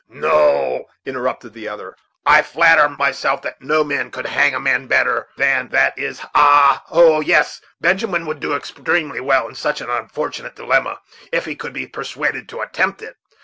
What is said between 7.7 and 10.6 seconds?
Benjamin would do extremely well in such an unfortunate